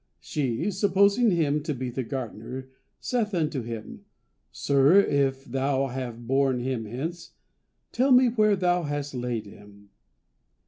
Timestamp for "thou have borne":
5.45-6.57